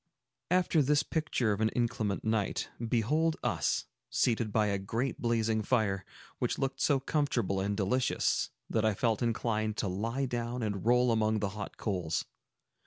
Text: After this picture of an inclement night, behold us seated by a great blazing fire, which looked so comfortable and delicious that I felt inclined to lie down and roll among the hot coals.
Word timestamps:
After 0.49 0.81
this 0.81 1.03
picture 1.03 1.51
of 1.51 1.61
an 1.61 1.69
inclement 1.75 2.23
night, 2.23 2.69
behold 2.89 3.37
us 3.43 3.85
seated 4.09 4.51
by 4.51 4.65
a 4.65 4.79
great 4.79 5.21
blazing 5.21 5.61
fire, 5.61 6.05
which 6.39 6.57
looked 6.57 6.81
so 6.81 6.99
comfortable 6.99 7.59
and 7.59 7.77
delicious 7.77 8.49
that 8.67 8.83
I 8.83 8.95
felt 8.95 9.21
inclined 9.21 9.77
to 9.77 9.87
lie 9.87 10.25
down 10.25 10.63
and 10.63 10.83
roll 10.87 11.11
among 11.11 11.37
the 11.37 11.49
hot 11.49 11.77
coals. 11.77 12.25